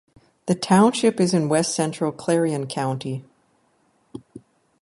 [0.47, 3.23] The township is in west-central Clarion County.